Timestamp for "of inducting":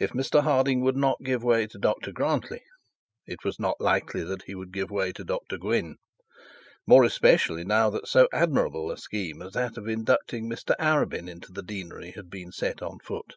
9.78-10.50